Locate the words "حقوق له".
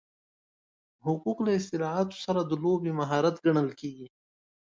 1.05-1.51